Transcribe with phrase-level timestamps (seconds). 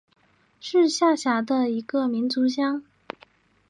[0.59, 2.83] 是下辖的一个民族乡。